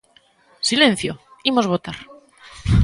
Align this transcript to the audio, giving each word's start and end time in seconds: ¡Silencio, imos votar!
¡Silencio, 0.69 1.11
imos 1.49 1.69
votar! 1.73 1.97